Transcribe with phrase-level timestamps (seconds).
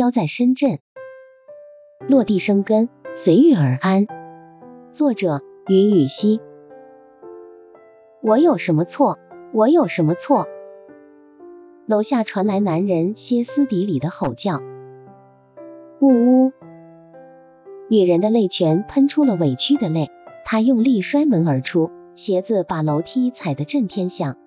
[0.00, 0.78] 飘在深圳，
[2.08, 4.06] 落地生根，随遇而安。
[4.90, 6.40] 作者：云雨溪。
[8.22, 9.18] 我有什么错？
[9.52, 10.46] 我有什么错？
[11.84, 14.62] 楼下传来男人歇斯底里的吼叫。
[16.00, 16.52] 呜呜！
[17.90, 20.08] 女人的泪泉喷出了委屈的泪，
[20.46, 24.38] 她用力摔门而出，鞋子把楼梯踩得震天响。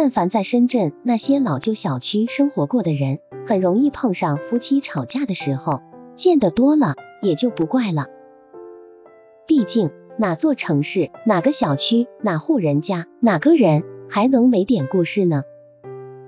[0.00, 5.82] 但凡在深圳那些老旧小区生活过的人，很容易碰上夫妻吵架的时候，
[6.14, 8.06] 见得多了也就不怪了。
[9.48, 15.42] 毕竟哪座城市、哪个小区、哪户人家、哪个人还能没点故事呢？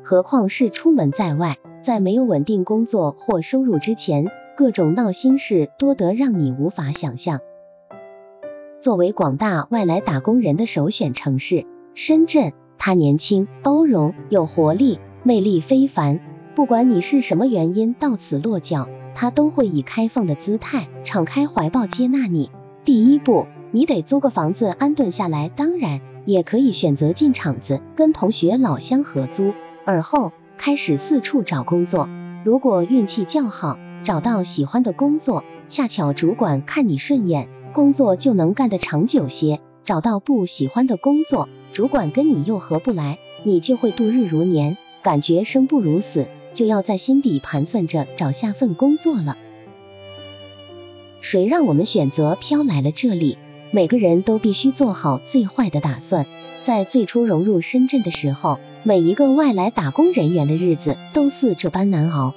[0.03, 7.39] 何况是出门在外，在没有稳定工作或收入之前，各种闹心事多得让你无法想象。
[8.81, 12.53] 作为广大外来打工人的首选城市，深圳。
[12.83, 16.19] 他年轻、包容、有活力，魅力非凡。
[16.57, 22.51] 不管你是什么原因到此落脚，他都会以开放的姿态，敞开怀抱接纳你。
[22.87, 29.53] 第一步，你得租个房子安顿下来，当然也可以选择进厂子，跟同学老乡合租。
[29.85, 32.09] 而后开始四处找工作。
[32.47, 39.61] 如果运气较好，找到喜欢的工作，恰巧主管看你顺眼，工作就能干得长久些。
[39.85, 49.37] 找到不喜欢的工作，主管跟你又合不来，你就会度日如年，感觉生不如死，就要在心底盘算着找下份工作了。
[51.21, 53.39] 谁让我们选择飘来了这里？
[53.73, 56.27] 每个人都必须做好最坏的打算。
[56.61, 62.35] 在最初融入深圳的时候，每一个外来打工人员的日子都似这般难熬。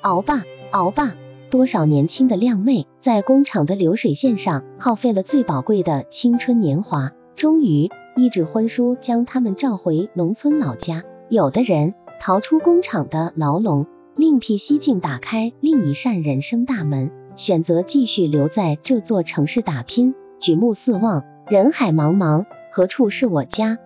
[0.00, 1.14] 熬吧，熬吧。
[1.52, 11.04] 多少年轻的靓妹在工厂的流水线上耗费了最宝贵的青春年华，终于一纸婚书将他们召回农村老家。
[11.28, 11.92] 有的人
[12.22, 13.84] 逃出工厂的牢笼，
[14.16, 20.14] 另辟蹊径，打开另一扇人生大门，选择继续留在这座城市打拼。
[20.40, 23.76] 举目四望，人海茫茫，何处是我家？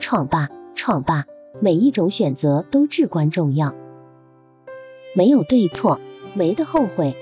[0.00, 1.26] 闯吧，闯吧，
[1.60, 3.76] 每一种选择都至关重要。
[5.16, 5.98] 没有对错，
[6.34, 7.16] 没得后悔。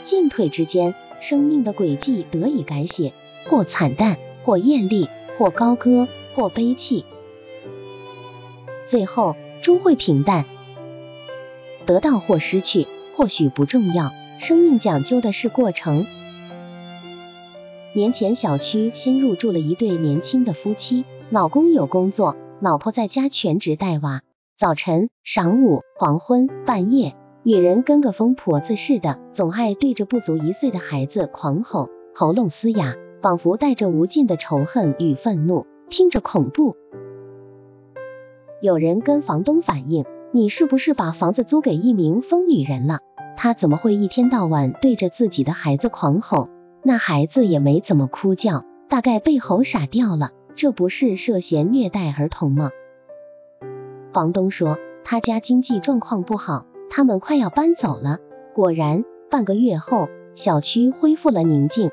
[0.00, 3.12] 进退之间，生命的轨迹得以改写，
[3.50, 7.04] 或惨淡，或艳丽，或高歌，或悲泣，
[8.82, 10.46] 最后终会平淡。
[11.84, 16.06] 得到或失去，或许不重要，生命讲究的是过程。
[17.92, 24.22] 年前，小区新入住了一对年轻的夫妻，老公有工作，老婆在家全职带娃。
[24.64, 36.76] 早晨、晌午、黄昏、半夜，女人跟个疯婆子似的，总爱对着不足一岁的孩子狂吼，喉咙嘶哑，仿佛带着无尽的仇恨与愤怒，听着恐怖。
[38.62, 43.00] 有人跟房东反映：“你是不是把房子租给一名疯女人了？
[43.36, 46.48] 她怎么会一天到晚对着自己的孩子狂吼？
[46.82, 50.30] 那孩子也没怎么哭叫，大概被吼傻掉了。
[50.54, 52.70] 这不是涉嫌虐待儿童吗？”
[54.14, 58.18] 房东说他家经济状况不好，他们快要搬走了。
[58.54, 61.90] 果然，半个月后，小区恢复了宁静。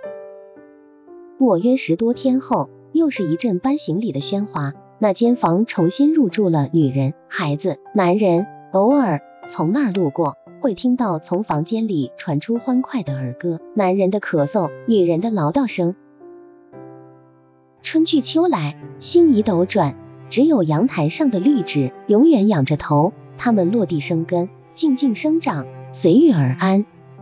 [1.40, 4.74] 我约十多天后，又是一阵搬行李的喧哗。
[5.00, 8.46] 那间房重新入住了女人、孩子、男人。
[8.72, 15.96] 偶尔从那儿路过，会听到从房间里传出欢快的儿歌，男人的咳嗽，女人的唠叨声。
[17.82, 19.96] 春去秋来，星移斗转。
[20.32, 26.86] 只有阳台上的绿植永远仰着头，它们落地生根，静静生长，随遇而安。